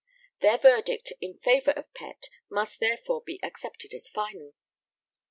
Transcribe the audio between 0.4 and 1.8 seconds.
verdict in favour